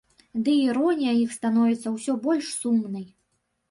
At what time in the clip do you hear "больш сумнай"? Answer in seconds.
2.27-3.11